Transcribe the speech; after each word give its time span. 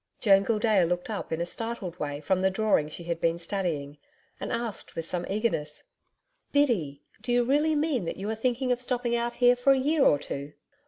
Joan 0.19 0.43
Gildea 0.45 0.83
looked 0.83 1.11
up 1.11 1.31
in 1.31 1.39
a 1.41 1.45
startled 1.45 1.99
way 1.99 2.21
from 2.21 2.41
the 2.41 2.49
drawing 2.49 2.89
she 2.89 3.03
had 3.03 3.21
been 3.21 3.37
studying, 3.37 3.99
and 4.39 4.51
asked 4.51 4.95
with 4.95 5.05
some 5.05 5.27
eagerness: 5.29 5.83
'Biddy, 6.51 7.03
do 7.21 7.31
you 7.31 7.43
really 7.43 7.75
mean 7.75 8.05
that 8.05 8.17
you 8.17 8.27
are 8.31 8.33
thinking 8.33 8.71
of 8.71 8.81
stopping 8.81 9.15
out 9.15 9.33
here 9.33 9.55
for 9.55 9.73
a 9.73 9.77
year 9.77 10.03
or 10.03 10.17
two?' 10.17 10.53